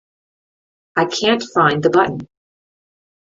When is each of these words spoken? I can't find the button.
I 0.95 1.05
can't 1.05 1.43
find 1.53 1.83
the 1.83 1.91
button. 1.91 2.27